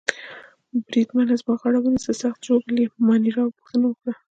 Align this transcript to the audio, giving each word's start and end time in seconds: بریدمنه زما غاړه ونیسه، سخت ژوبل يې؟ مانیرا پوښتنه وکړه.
بریدمنه 0.87 1.33
زما 1.41 1.53
غاړه 1.61 1.79
ونیسه، 1.81 2.11
سخت 2.21 2.39
ژوبل 2.47 2.75
يې؟ 2.81 2.87
مانیرا 3.07 3.43
پوښتنه 3.57 3.85
وکړه. 3.87 4.13